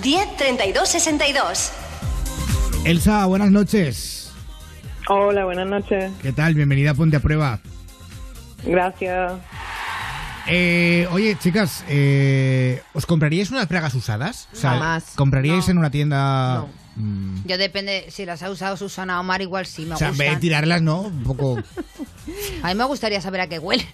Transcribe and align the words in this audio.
10 0.00 0.36
32 0.36 0.88
62. 0.88 1.72
Elsa, 2.84 3.26
buenas 3.26 3.50
noches. 3.50 4.32
Hola, 5.08 5.44
buenas 5.44 5.66
noches. 5.66 6.10
¿Qué 6.22 6.32
tal? 6.32 6.54
Bienvenida 6.54 6.92
a 6.92 6.94
Ponte 6.94 7.16
a 7.16 7.20
Prueba. 7.20 7.60
Gracias. 8.64 9.32
Eh, 10.48 11.06
oye, 11.12 11.36
chicas, 11.38 11.84
eh, 11.88 12.82
¿os 12.94 13.06
compraríais 13.06 13.50
unas 13.50 13.68
bragas 13.68 13.94
usadas? 13.94 14.48
O 14.52 14.56
sea, 14.56 14.70
Jamás. 14.72 15.04
¿Compraríais 15.14 15.66
No. 15.66 15.72
en 15.72 15.78
una 15.78 15.90
tienda...? 15.90 16.54
No. 16.54 16.68
mm, 16.96 17.44
Yo 17.46 17.58
depende, 17.58 18.06
si 18.08 18.24
las 18.26 18.42
ha 18.42 18.50
usado 18.50 18.76
Susana 18.76 19.20
o 19.20 19.22
Mar, 19.22 19.40
igual 19.42 19.66
sí 19.66 19.84
me 19.84 19.94
o 19.94 19.98
sea, 19.98 20.08
en 20.08 20.16
vez 20.18 20.30
de 20.32 20.36
tirarlas, 20.38 20.82
¿no? 20.82 21.02
Un 21.02 21.22
poco... 21.22 21.58
A 22.62 22.68
mí 22.68 22.74
me 22.76 22.84
gustaría 22.84 23.20
saber 23.20 23.40
a 23.40 23.48
qué 23.48 23.58
huele. 23.58 23.84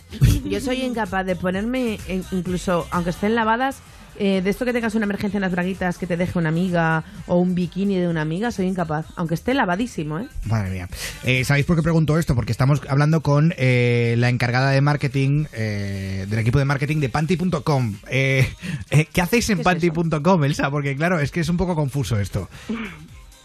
Yo 0.45 0.61
soy 0.61 0.83
incapaz 0.83 1.25
de 1.25 1.35
ponerme, 1.35 1.99
incluso 2.31 2.87
aunque 2.91 3.11
estén 3.11 3.35
lavadas, 3.35 3.79
eh, 4.19 4.43
de 4.43 4.51
esto 4.51 4.65
que 4.65 4.73
tengas 4.73 4.95
una 4.95 5.05
emergencia 5.05 5.39
en 5.39 5.43
las 5.43 5.53
braguitas 5.53 5.97
que 5.99 6.07
te 6.07 6.17
deje 6.17 6.39
una 6.39 6.49
amiga 6.51 7.05
o 7.27 7.37
un 7.37 7.55
bikini 7.55 7.97
de 7.97 8.09
una 8.09 8.21
amiga, 8.23 8.51
soy 8.51 8.67
incapaz. 8.67 9.07
Aunque 9.17 9.35
esté 9.35 9.55
lavadísimo, 9.55 10.19
¿eh? 10.19 10.27
Madre 10.45 10.71
mía. 10.71 10.89
Eh, 11.25 11.45
¿Sabéis 11.45 11.65
por 11.67 11.77
qué 11.77 11.83
pregunto 11.83 12.19
esto? 12.19 12.35
Porque 12.35 12.53
estamos 12.53 12.81
hablando 12.89 13.23
con 13.23 13.55
eh, 13.57 14.15
la 14.19 14.29
encargada 14.29 14.71
de 14.71 14.81
marketing 14.81 15.47
eh, 15.53 16.27
del 16.29 16.39
equipo 16.41 16.59
de 16.59 16.65
marketing 16.65 16.99
de 17.01 17.09
panty.com. 17.09 17.95
Eh, 18.09 18.49
eh, 18.91 19.07
¿Qué 19.13 19.21
hacéis 19.23 19.49
en 19.51 19.59
¿Qué 19.63 19.63
es 19.71 19.83
eso? 19.83 19.93
panty.com, 19.95 20.45
Elsa? 20.45 20.71
Porque 20.71 20.97
claro, 20.97 21.19
es 21.21 21.31
que 21.31 21.41
es 21.41 21.49
un 21.49 21.57
poco 21.57 21.75
confuso 21.75 22.19
esto. 22.19 22.49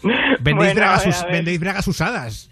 ¿Vendéis, 0.02 0.56
Bueno, 0.56 0.74
bragas, 0.74 1.00
a 1.00 1.04
ver, 1.04 1.08
us- 1.08 1.20
a 1.22 1.24
ver. 1.24 1.32
vendéis 1.32 1.60
bragas 1.60 1.88
usadas? 1.88 2.50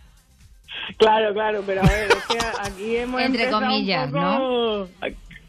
Claro, 0.98 1.32
claro, 1.34 1.62
pero 1.66 1.82
a 1.82 1.86
ver, 1.86 2.08
es 2.08 2.24
que 2.28 2.38
aquí 2.62 2.96
hemos 2.96 3.20
Entre 3.20 3.42
empezado 3.42 3.62
un 3.62 3.68
comillas, 3.72 4.06
poco- 4.10 4.88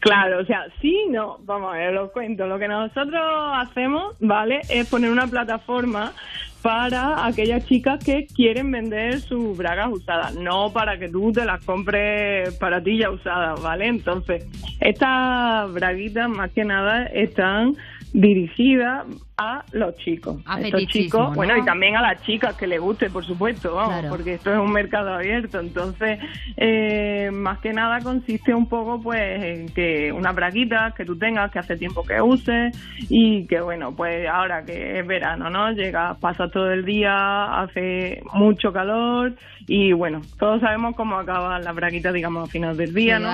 Claro, 0.04 0.40
o 0.40 0.44
sea, 0.44 0.66
sí, 0.82 1.06
no, 1.08 1.38
vamos 1.44 1.72
a 1.72 1.78
ver, 1.78 1.96
os 1.96 2.10
cuento. 2.10 2.46
Lo 2.46 2.58
que 2.58 2.68
nosotros 2.68 3.22
hacemos, 3.54 4.14
¿vale? 4.20 4.60
Es 4.68 4.86
poner 4.90 5.10
una 5.10 5.26
plataforma 5.26 6.12
para 6.60 7.24
aquellas 7.24 7.64
chicas 7.64 8.04
que 8.04 8.26
quieren 8.26 8.70
vender 8.70 9.20
sus 9.20 9.56
bragas 9.56 9.88
usadas, 9.90 10.34
no 10.34 10.74
para 10.74 10.98
que 10.98 11.08
tú 11.08 11.32
te 11.32 11.46
las 11.46 11.64
compres 11.64 12.54
para 12.58 12.82
ti 12.82 12.98
ya 12.98 13.08
usadas, 13.08 13.62
¿vale? 13.62 13.86
Entonces, 13.86 14.46
estas 14.78 15.72
braguitas 15.72 16.28
más 16.28 16.50
que 16.52 16.66
nada 16.66 17.06
están 17.06 17.74
dirigidas 18.14 19.04
a 19.36 19.64
los 19.72 19.96
chicos. 19.96 20.40
A 20.46 20.60
Estos 20.60 20.86
chicos, 20.86 21.30
¿no? 21.30 21.34
bueno, 21.34 21.56
y 21.56 21.64
también 21.64 21.96
a 21.96 22.00
las 22.02 22.22
chicas 22.22 22.54
que 22.54 22.68
les 22.68 22.80
guste, 22.80 23.10
por 23.10 23.24
supuesto, 23.26 23.74
vamos, 23.74 23.94
Claro. 23.94 24.08
porque 24.10 24.34
esto 24.34 24.52
es 24.52 24.58
un 24.60 24.70
mercado 24.72 25.12
abierto. 25.12 25.58
Entonces, 25.58 26.20
eh, 26.56 27.30
más 27.32 27.58
que 27.58 27.72
nada 27.72 27.98
consiste 28.00 28.54
un 28.54 28.68
poco, 28.68 29.02
pues, 29.02 29.42
en 29.42 29.68
que 29.70 30.12
unas 30.12 30.32
braguitas 30.36 30.94
que 30.94 31.04
tú 31.04 31.18
tengas, 31.18 31.50
que 31.50 31.58
hace 31.58 31.76
tiempo 31.76 32.04
que 32.04 32.22
uses 32.22 32.78
y 33.10 33.44
que, 33.48 33.60
bueno, 33.60 33.92
pues 33.96 34.28
ahora 34.28 34.64
que 34.64 35.00
es 35.00 35.06
verano, 35.06 35.50
¿no? 35.50 35.72
Llega, 35.72 36.14
pasa 36.14 36.48
todo 36.48 36.70
el 36.70 36.84
día, 36.84 37.60
hace 37.62 38.22
mucho 38.32 38.72
calor 38.72 39.34
y, 39.66 39.92
bueno, 39.92 40.20
todos 40.38 40.60
sabemos 40.60 40.94
cómo 40.94 41.18
acaban 41.18 41.64
las 41.64 41.74
braguitas, 41.74 42.14
digamos, 42.14 42.48
a 42.48 42.52
finales 42.52 42.76
del 42.76 42.94
día, 42.94 43.18
¿no? 43.18 43.28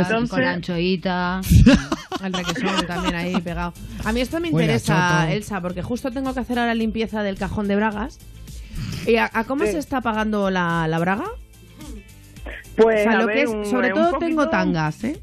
Entonces- 0.00 0.30
con 0.30 0.40
la 0.40 0.52
anchoita. 0.52 1.40
El 2.24 2.32
requesón 2.32 2.86
también 2.86 3.14
ahí 3.14 3.40
pegado. 3.40 3.72
A 4.04 4.12
mí 4.12 4.20
esto 4.20 4.40
me 4.40 4.48
interesa, 4.48 5.20
choto. 5.20 5.32
Elsa, 5.32 5.60
porque 5.60 5.82
justo 5.82 6.10
tengo 6.10 6.32
que 6.34 6.40
hacer 6.40 6.58
ahora 6.58 6.74
limpieza 6.74 7.22
del 7.22 7.36
cajón 7.36 7.68
de 7.68 7.76
bragas. 7.76 8.18
¿Y 9.06 9.16
a, 9.16 9.30
a 9.32 9.44
cómo 9.44 9.64
Sí. 9.64 9.72
se 9.72 9.78
está 9.78 10.00
pagando 10.00 10.50
la, 10.50 10.86
la 10.88 10.98
braga? 10.98 11.24
Pues, 12.76 13.00
o 13.00 13.02
sea, 13.04 13.12
a 13.12 13.20
lo 13.20 13.26
ver, 13.26 13.36
que 13.36 13.42
es, 13.42 13.48
un- 13.50 13.66
sobre 13.66 13.88
un 13.88 13.94
todo 13.94 14.10
poquito- 14.12 14.26
tengo 14.26 14.48
tangas, 14.48 15.02
¿eh? 15.04 15.20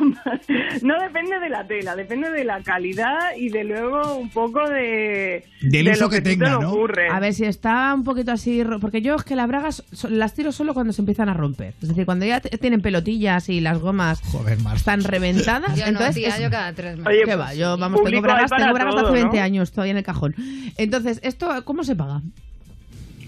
no 0.82 1.00
depende 1.00 1.38
de 1.38 1.48
la 1.48 1.66
tela, 1.66 1.94
depende 1.96 2.30
de 2.30 2.44
la 2.44 2.62
calidad 2.62 3.18
y 3.36 3.48
de 3.50 3.64
luego 3.64 4.16
un 4.16 4.30
poco 4.30 4.66
de, 4.68 5.44
Del 5.62 5.84
de 5.86 5.90
uso 5.92 6.04
lo 6.04 6.10
que, 6.10 6.16
que 6.16 6.22
te 6.22 6.30
tenga, 6.30 6.58
¿no? 6.58 6.70
ocurre. 6.70 7.08
A 7.10 7.20
ver 7.20 7.34
si 7.34 7.44
está 7.44 7.92
un 7.94 8.04
poquito 8.04 8.32
así, 8.32 8.62
porque 8.80 9.02
yo 9.02 9.14
es 9.16 9.24
que 9.24 9.36
las 9.36 9.48
bragas 9.48 9.84
las 10.08 10.34
tiro 10.34 10.52
solo 10.52 10.74
cuando 10.74 10.92
se 10.92 11.02
empiezan 11.02 11.28
a 11.28 11.34
romper. 11.34 11.74
Es 11.82 11.88
decir, 11.88 12.04
cuando 12.04 12.24
ya 12.26 12.40
tienen 12.40 12.80
pelotillas 12.80 13.48
y 13.48 13.60
las 13.60 13.78
gomas 13.78 14.20
Joder, 14.22 14.58
están 14.74 15.04
reventadas, 15.04 15.74
Yo 15.76 15.82
no, 15.84 15.88
entonces 15.90 16.14
tía, 16.16 16.28
es- 16.28 16.40
yo 16.40 16.50
cada 16.50 16.72
tres 16.72 16.96
meses. 16.96 17.06
Oye, 17.06 17.18
¿Qué 17.20 17.36
pues, 17.36 17.38
va? 17.38 17.54
Yo, 17.54 17.76
vamos, 17.76 18.02
tengo 18.02 18.22
bragas, 18.22 18.50
tengo 18.50 18.78
todo, 18.78 19.06
hace 19.06 19.12
20 19.12 19.36
¿no? 19.36 19.42
años 19.42 19.72
todavía 19.72 19.92
en 19.92 19.96
el 19.98 20.04
cajón. 20.04 20.34
Entonces, 20.76 21.20
¿esto 21.22 21.64
cómo 21.64 21.84
se 21.84 21.96
paga? 21.96 22.22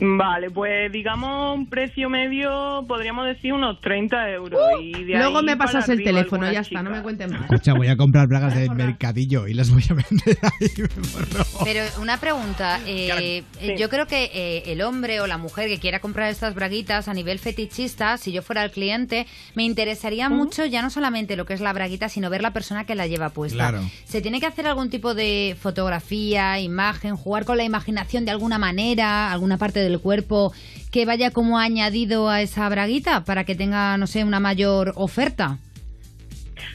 Vale, 0.04 0.50
pues 0.50 0.90
digamos 0.90 1.56
un 1.56 1.68
precio 1.68 2.10
medio, 2.10 2.84
podríamos 2.88 3.24
decir 3.24 3.52
unos 3.52 3.80
30 3.80 4.30
euros. 4.30 4.60
y 4.82 5.04
de 5.04 5.14
Uh, 5.14 5.18
Luego 5.18 5.38
ahí 5.38 5.44
me 5.44 5.56
pasas 5.56 5.88
el 5.88 6.02
teléfono, 6.02 6.50
ya 6.50 6.60
está, 6.60 6.82
no 6.82 6.88
chica. 6.90 6.96
me 6.96 7.02
cuenten 7.04 7.30
más. 7.30 7.42
Escucha, 7.42 7.74
voy 7.74 7.86
a 7.86 7.96
comprar 7.96 8.26
bragas 8.26 8.56
del 8.56 8.70
mercadillo 8.72 9.46
y 9.46 9.54
las 9.54 9.70
voy 9.70 9.84
a 9.88 9.94
vender 9.94 10.38
ahí. 10.42 10.68
por 11.12 11.26
favor. 11.26 11.64
Pero 11.64 11.84
una 12.00 12.18
pregunta, 12.18 12.80
eh, 12.84 13.10
eh, 13.38 13.44
Sí. 13.60 13.74
yo 13.78 13.88
creo 13.88 14.06
que 14.06 14.24
eh, 14.34 14.62
el 14.72 14.82
hombre 14.82 15.20
o 15.20 15.28
la 15.28 15.38
mujer 15.38 15.68
que 15.68 15.78
quiera 15.78 16.00
comprar 16.00 16.30
estas 16.30 16.54
braguitas 16.56 17.06
a 17.06 17.14
nivel 17.14 17.38
fetichista, 17.38 18.16
si 18.16 18.32
yo 18.32 18.42
fuera 18.42 18.64
el 18.64 18.72
cliente, 18.72 19.26
me 19.54 19.62
interesaría 19.62 20.28
mucho 20.28 20.64
ya 20.66 20.82
no 20.82 20.91
solamente 20.91 21.36
lo 21.36 21.44
que 21.46 21.54
es 21.54 21.60
la 21.60 21.72
braguita, 21.72 22.08
sino 22.08 22.28
ver 22.28 22.42
la 22.42 22.52
persona 22.52 22.84
que 22.86 22.96
la 22.96 23.06
lleva 23.06 23.28
puesta. 23.30 23.68
Claro. 23.70 23.82
¿Se 24.04 24.20
tiene 24.20 24.41
que 24.41 24.46
hacer 24.46 24.66
algún 24.66 24.91
tipo 24.91 25.14
de 25.14 25.56
fotografía, 25.60 26.58
imagen, 26.58 27.14
jugar 27.16 27.44
con 27.44 27.56
la 27.56 27.62
imaginación 27.64 28.24
de 28.24 28.32
alguna 28.32 28.58
manera, 28.58 29.30
alguna 29.30 29.58
parte 29.58 29.78
del 29.78 29.91
cuerpo 30.00 30.53
que 30.91 31.06
vaya 31.06 31.30
como 31.30 31.58
añadido 31.58 32.28
a 32.28 32.42
esa 32.42 32.69
braguita 32.69 33.25
para 33.25 33.44
que 33.44 33.54
tenga, 33.54 33.97
no 33.97 34.06
sé, 34.06 34.25
una 34.25 34.41
mayor 34.41 34.92
oferta? 34.97 35.58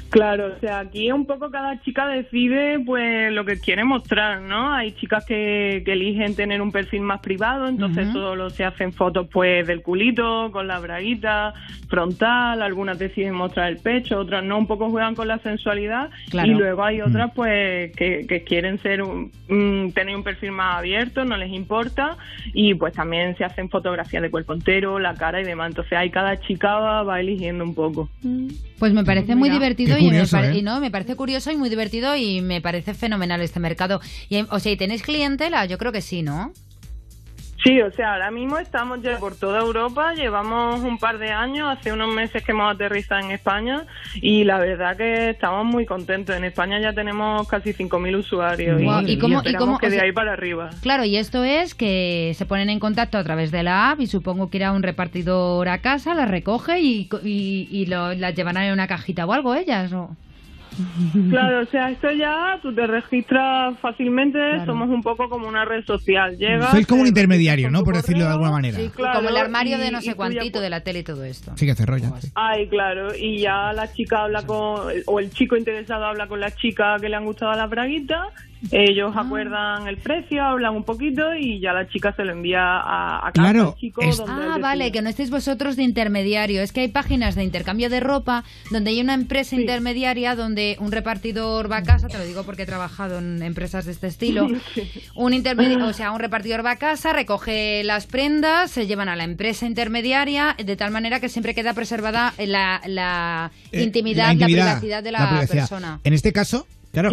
Claro, 0.09 0.53
o 0.55 0.59
sea, 0.59 0.79
aquí 0.79 1.11
un 1.11 1.25
poco 1.25 1.51
cada 1.51 1.81
chica 1.81 2.07
decide 2.07 2.79
pues 2.79 3.31
lo 3.33 3.43
que 3.45 3.59
quiere 3.59 3.83
mostrar, 3.83 4.41
¿no? 4.41 4.73
Hay 4.73 4.93
chicas 4.93 5.25
que, 5.25 5.81
que 5.85 5.93
eligen 5.93 6.33
tener 6.35 6.61
un 6.61 6.71
perfil 6.71 7.01
más 7.01 7.19
privado, 7.19 7.67
entonces 7.67 8.05
Ujú. 8.09 8.19
solo 8.19 8.49
se 8.49 8.63
hacen 8.63 8.93
fotos 8.93 9.27
pues 9.31 9.67
del 9.67 9.81
culito, 9.81 10.49
con 10.51 10.67
la 10.67 10.79
braguita, 10.79 11.53
frontal, 11.89 12.61
algunas 12.61 12.97
deciden 12.97 13.33
mostrar 13.33 13.69
el 13.69 13.77
pecho, 13.77 14.19
otras 14.19 14.43
no, 14.43 14.57
un 14.57 14.67
poco 14.67 14.89
juegan 14.89 15.15
con 15.15 15.27
la 15.27 15.39
sensualidad 15.39 16.09
Claro. 16.29 16.51
y 16.51 16.55
luego 16.55 16.83
hay 16.83 17.01
otras 17.01 17.31
pues 17.35 17.91
que, 17.95 18.25
que 18.27 18.43
quieren 18.43 18.77
ser 18.79 19.01
un- 19.01 19.31
mm, 19.49 19.91
tener 19.91 20.15
un 20.15 20.23
perfil 20.23 20.51
más 20.51 20.77
abierto, 20.77 21.25
no 21.25 21.35
les 21.37 21.51
importa 21.51 22.15
y 22.53 22.73
pues 22.75 22.93
también 22.93 23.35
se 23.37 23.43
hacen 23.43 23.69
fotografías 23.69 24.21
de 24.23 24.29
cuerpo 24.31 24.53
entero, 24.53 24.99
la 24.99 25.13
cara 25.15 25.41
y 25.41 25.43
demás, 25.43 25.69
entonces 25.69 25.93
ahí 25.97 26.09
cada 26.09 26.39
chica 26.39 26.75
va, 26.79 27.03
va 27.03 27.19
eligiendo 27.19 27.63
un 27.63 27.75
poco. 27.75 28.09
Pues 28.79 28.93
me 28.93 29.03
parece 29.03 29.35
muy 29.35 29.49
Mira. 29.49 29.59
divertido 29.59 29.96
Y, 29.99 30.09
me 30.09 30.21
¿eh? 30.21 30.57
y 30.57 30.61
no, 30.61 30.79
me 30.79 30.91
parece 30.91 31.15
curioso 31.15 31.51
y 31.51 31.57
muy 31.57 31.69
divertido 31.69 32.15
y 32.15 32.41
me 32.41 32.61
parece 32.61 32.93
fenomenal 32.93 33.41
este 33.41 33.59
mercado. 33.59 34.01
Y, 34.29 34.41
o 34.49 34.59
sea, 34.59 34.71
¿y 34.71 34.77
tenéis 34.77 35.03
clientela? 35.03 35.65
Yo 35.65 35.77
creo 35.77 35.91
que 35.91 36.01
sí, 36.01 36.21
¿no? 36.21 36.53
Sí, 37.67 37.81
o 37.81 37.91
sea, 37.91 38.13
ahora 38.13 38.31
mismo 38.31 38.57
estamos 38.59 39.01
ya 39.01 39.17
por 39.17 39.35
toda 39.35 39.59
Europa, 39.59 40.13
llevamos 40.13 40.79
un 40.83 40.97
par 40.97 41.17
de 41.17 41.31
años, 41.31 41.67
hace 41.67 41.91
unos 41.91 42.13
meses 42.13 42.41
que 42.41 42.53
hemos 42.53 42.73
aterrizado 42.73 43.19
en 43.25 43.31
España 43.31 43.83
y 44.21 44.45
la 44.45 44.57
verdad 44.57 44.95
que 44.95 45.31
estamos 45.31 45.65
muy 45.65 45.85
contentos. 45.85 46.33
En 46.37 46.45
España 46.45 46.79
ya 46.79 46.93
tenemos 46.93 47.45
casi 47.49 47.73
5.000 47.73 48.15
usuarios 48.15 48.79
y, 48.79 49.11
¿y 49.11 49.17
cómo- 49.17 49.33
y 49.33 49.37
esperamos 49.37 49.59
cómo- 49.67 49.79
que 49.79 49.87
o 49.87 49.89
de 49.89 49.95
sea- 49.97 50.05
ahí 50.05 50.13
para 50.13 50.31
arriba. 50.31 50.69
Claro, 50.81 51.03
y 51.03 51.17
esto 51.17 51.43
es 51.43 51.75
que 51.75 52.31
se 52.35 52.45
ponen 52.45 52.69
en 52.69 52.79
contacto 52.79 53.17
a 53.17 53.23
través 53.25 53.51
de 53.51 53.63
la 53.63 53.91
app 53.91 53.99
y 53.99 54.07
supongo 54.07 54.49
que 54.49 54.57
irá 54.59 54.71
un 54.71 54.81
repartidor 54.81 55.67
a 55.67 55.79
casa, 55.79 56.13
las 56.15 56.31
recoge 56.31 56.79
y, 56.79 57.09
y, 57.23 57.85
lo- 57.87 58.13
las 58.13 58.33
llevarán 58.33 58.63
en 58.63 58.71
una 58.71 58.87
cajita 58.87 59.25
o 59.25 59.33
algo 59.33 59.53
ellas, 59.55 59.91
¿o? 59.91 60.15
Claro, 61.29 61.61
o 61.61 61.65
sea, 61.65 61.89
esto 61.91 62.11
ya 62.11 62.59
tú 62.61 62.73
te 62.73 62.85
registras 62.87 63.77
fácilmente, 63.79 64.37
Claro. 64.37 64.65
somos 64.65 64.89
un 64.89 65.01
poco 65.01 65.29
como 65.29 65.47
una 65.47 65.65
red 65.65 65.83
social. 65.85 66.37
Llegas, 66.37 66.71
Sois 66.71 66.85
como 66.87 67.01
un 67.01 67.07
te 67.07 67.09
intermediario, 67.09 67.69
¿no? 67.69 67.83
Por 67.83 67.95
decirlo 67.95 68.25
de 68.25 68.31
alguna 68.31 68.51
manera. 68.51 68.77
Sí, 68.77 68.89
Claro, 68.95 69.17
como 69.17 69.29
el 69.29 69.37
armario 69.37 69.77
de 69.77 69.91
no 69.91 70.01
sé 70.01 70.13
tú 70.15 70.31
ya 70.31 70.61
de 70.61 70.69
la 70.69 70.81
tele 70.81 70.99
y 70.99 71.03
todo 71.03 71.23
esto. 71.23 71.51
Sí 71.55 71.65
que 71.65 71.75
rollo. 71.85 72.11
Ay, 72.35 72.67
claro, 72.67 73.15
y 73.15 73.39
ya 73.39 73.73
la 73.73 73.91
chica 73.91 74.23
habla 74.23 74.43
con, 74.45 74.87
o 75.05 75.19
el 75.19 75.31
chico 75.31 75.55
interesado 75.55 76.05
habla 76.05 76.27
con 76.27 76.39
la 76.39 76.51
chica 76.51 76.97
que 76.99 77.09
le 77.09 77.15
han 77.15 77.25
gustado 77.25 77.53
las 77.53 77.69
braguitas, 77.69 78.27
ellos 78.71 79.11
Ah. 79.15 79.21
acuerdan 79.21 79.87
el 79.87 79.97
precio, 79.97 80.43
hablan 80.43 80.75
un 80.75 80.83
poquito 80.83 81.33
y 81.35 81.59
ya 81.59 81.73
la 81.73 81.87
chica 81.89 82.13
se 82.15 82.23
lo 82.25 82.31
envía 82.31 82.61
a, 82.61 83.17
a 83.27 83.31
casa 83.31 83.51
Claro, 83.51 83.75
chico. 83.79 84.01
es- 84.01 84.17
donde 84.17 84.33
Ah, 84.47 84.57
vale, 84.59 84.91
que 84.91 85.01
no 85.01 85.09
estéis 85.09 85.29
vosotros 85.29 85.75
de 85.75 85.83
intermediario. 85.83 86.61
Es 86.61 86.71
que 86.71 86.81
hay 86.81 86.87
páginas 86.87 87.35
de 87.35 87.43
intercambio 87.43 87.89
de 87.89 87.99
ropa 87.99 88.43
donde 88.71 88.89
hay 88.91 89.01
una 89.01 89.13
empresa 89.13 89.51
Sí. 89.55 89.61
intermediaria 89.61 90.35
donde 90.35 90.75
un 90.79 90.91
repartidor 90.91 91.71
va 91.71 91.77
a 91.77 91.83
casa, 91.83 92.07
te 92.07 92.17
lo 92.17 92.25
digo 92.25 92.43
porque 92.43 92.63
he 92.63 92.65
trabajado 92.65 93.19
en 93.19 93.41
empresas 93.43 93.85
de 93.85 93.91
este 93.91 94.07
estilo. 94.07 94.47
Un 95.15 95.33
intermedi- 95.33 95.81
o 95.81 95.93
sea, 95.93 96.11
un 96.11 96.19
repartidor 96.19 96.65
va 96.65 96.71
a 96.71 96.75
casa, 96.77 97.13
recoge 97.13 97.83
las 97.83 98.07
prendas, 98.07 98.71
se 98.71 98.87
llevan 98.87 99.09
a 99.09 99.15
la 99.15 99.23
empresa 99.23 99.65
intermediaria 99.65 100.55
de 100.63 100.75
tal 100.75 100.91
manera 100.91 101.19
que 101.19 101.29
siempre 101.29 101.53
queda 101.53 101.73
preservada 101.73 102.33
la, 102.37 102.81
la 102.87 103.51
Eh, 103.71 103.83
intimidad, 103.83 104.33
la, 104.35 104.45
privacidad 104.45 105.03
de 105.03 105.11
la, 105.11 105.27
privacidad. 105.29 105.61
persona. 105.63 105.99
En 106.03 106.13
este 106.13 106.31
caso, 106.33 106.65
claro, 106.91 107.09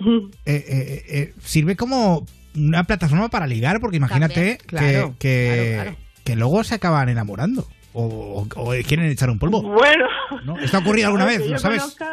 eh, 0.00 0.30
eh, 0.46 1.04
eh, 1.08 1.34
sirve 1.44 1.76
como 1.76 2.26
una 2.56 2.84
plataforma 2.84 3.28
para 3.28 3.46
ligar, 3.46 3.80
porque 3.80 3.96
imagínate 3.98 4.34
También, 4.34 4.58
que, 4.58 4.66
claro, 4.66 5.14
que, 5.18 5.72
claro, 5.74 5.82
claro. 5.92 5.96
que 6.24 6.36
luego 6.36 6.64
se 6.64 6.74
acaban 6.76 7.08
enamorando. 7.08 7.66
O, 7.92 8.46
o- 8.54 8.62
o 8.62 8.70
quieren 8.86 9.06
echar 9.06 9.30
un 9.30 9.38
polvo. 9.40 9.62
Bueno. 9.62 10.06
¿No? 10.44 10.56
¿Esto 10.60 10.76
ha 10.76 10.80
ocurrido 10.80 11.08
alguna 11.08 11.24
vez? 11.24 11.44
¿Lo 11.44 11.58
sabes? 11.58 11.80
conozca- 11.82 12.09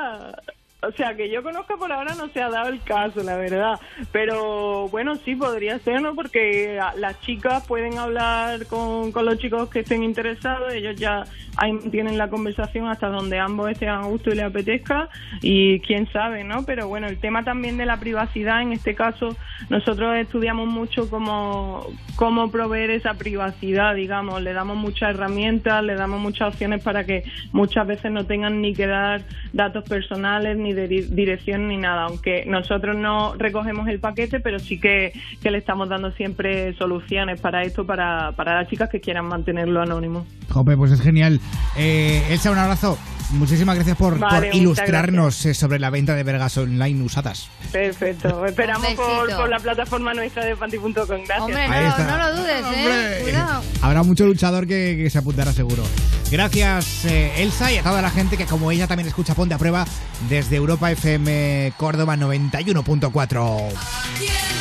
O 0.87 0.91
sea, 0.93 1.15
que 1.15 1.29
yo 1.29 1.43
conozca 1.43 1.75
por 1.77 1.91
ahora 1.91 2.15
no 2.15 2.27
se 2.29 2.41
ha 2.41 2.49
dado 2.49 2.69
el 2.69 2.81
caso, 2.81 3.21
la 3.23 3.35
verdad. 3.37 3.79
Pero 4.11 4.87
bueno, 4.89 5.15
sí 5.17 5.35
podría 5.35 5.79
ser, 5.79 6.01
¿no? 6.01 6.15
Porque 6.15 6.79
a- 6.79 6.95
las 6.95 7.19
chicas 7.21 7.65
pueden 7.67 7.97
hablar 7.97 8.65
con, 8.67 9.11
con 9.11 9.25
los 9.25 9.37
chicos 9.37 9.69
que 9.69 9.79
estén 9.81 10.03
interesados, 10.03 10.73
ellos 10.73 10.95
ya 10.99 11.23
ahí 11.57 11.75
tienen 11.91 12.17
la 12.17 12.29
conversación 12.29 12.87
hasta 12.87 13.07
donde 13.07 13.39
ambos 13.39 13.69
estén 13.71 13.89
a 13.89 14.03
gusto 14.05 14.29
y 14.31 14.35
les 14.35 14.45
apetezca 14.45 15.09
y 15.41 15.79
quién 15.81 16.07
sabe, 16.11 16.43
¿no? 16.43 16.63
Pero 16.65 16.87
bueno, 16.87 17.07
el 17.07 17.19
tema 17.19 17.43
también 17.43 17.77
de 17.77 17.85
la 17.85 17.97
privacidad, 17.99 18.61
en 18.61 18.73
este 18.73 18.93
caso, 18.95 19.35
nosotros 19.69 20.15
estudiamos 20.17 20.67
mucho 20.67 21.09
cómo, 21.09 21.87
cómo 22.15 22.51
proveer 22.51 22.91
esa 22.91 23.15
privacidad, 23.15 23.95
digamos, 23.95 24.41
le 24.41 24.53
damos 24.53 24.77
muchas 24.77 25.15
herramientas, 25.15 25.83
le 25.83 25.95
damos 25.95 26.19
muchas 26.21 26.49
opciones 26.53 26.83
para 26.83 27.05
que 27.05 27.23
muchas 27.51 27.87
veces 27.87 28.11
no 28.11 28.25
tengan 28.25 28.61
ni 28.61 28.73
que 28.73 28.85
dar 28.87 29.21
datos 29.51 29.83
personales, 29.89 30.57
ni 30.57 30.73
de 30.77 30.87
dirección, 30.87 31.67
ni 31.67 31.77
nada, 31.77 32.03
aunque 32.03 32.45
nosotros 32.45 32.95
no 32.95 33.35
recogemos 33.35 33.87
el 33.87 33.99
paquete, 33.99 34.39
pero 34.39 34.59
sí 34.59 34.79
que, 34.79 35.11
que 35.41 35.51
le 35.51 35.57
estamos 35.57 35.89
dando 35.89 36.11
siempre 36.11 36.73
soluciones 36.75 37.41
para 37.41 37.63
esto, 37.63 37.85
para, 37.85 38.31
para 38.33 38.55
las 38.55 38.69
chicas 38.69 38.89
que 38.89 39.01
quieran 39.01 39.25
mantenerlo 39.25 39.81
anónimo. 39.81 40.25
Jope, 40.49 40.77
pues 40.77 40.91
es 40.91 41.01
genial. 41.01 41.39
Eh, 41.77 42.23
Elsa, 42.29 42.51
un 42.51 42.57
abrazo. 42.57 42.97
Muchísimas 43.31 43.75
gracias 43.75 43.97
por, 43.97 44.17
Vale, 44.17 44.35
por 44.35 44.45
muchas 44.45 44.55
ilustrarnos 44.55 45.45
eh, 45.45 45.53
sobre 45.53 45.79
la 45.79 45.89
venta 45.89 46.15
de 46.15 46.23
vergas 46.23 46.57
online 46.57 47.03
usadas. 47.03 47.49
Perfecto, 47.71 48.45
esperamos 48.45 48.87
por, 48.93 49.35
por 49.35 49.49
la 49.49 49.59
plataforma 49.59 50.13
nuestra 50.13 50.45
de 50.45 50.55
panty.com. 50.55 50.93
Gracias. 50.93 51.39
Hombre, 51.41 51.67
no, 51.67 51.97
no 52.05 52.17
lo 52.17 52.35
dudes, 52.37 52.61
¿eh? 52.61 52.65
Hombre. 52.65 53.19
Cuidado. 53.23 53.63
Habrá 53.81 54.03
mucho 54.03 54.25
luchador 54.25 54.65
que, 54.65 54.97
que 54.97 55.09
se 55.09 55.17
apuntará 55.17 55.51
seguro. 55.51 55.83
Gracias, 56.29 57.05
eh, 57.05 57.31
Elsa, 57.37 57.71
y 57.71 57.77
a 57.77 57.83
toda 57.83 58.01
la 58.01 58.09
gente 58.09 58.37
que, 58.37 58.45
como 58.45 58.69
ella, 58.69 58.85
también 58.85 59.07
escucha 59.07 59.33
Ponte 59.33 59.53
a 59.53 59.57
Prueba 59.57 59.85
desde 60.27 60.57
Europa 60.57 60.91
FM 60.91 61.73
Córdoba 61.77 62.17
91.4. 62.17 63.69
Aquí 64.13 64.27
en 64.27 64.33
la 64.33 64.57